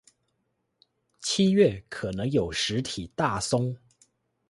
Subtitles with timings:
[1.19, 3.77] 七月可能有實體大松